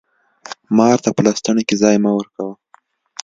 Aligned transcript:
مار 0.77 0.97
ته 1.03 1.09
په 1.15 1.21
لستوڼي 1.25 1.63
کي 1.69 1.75
ځای 1.81 1.95
مه 2.03 2.11
ورکوه! 2.17 2.53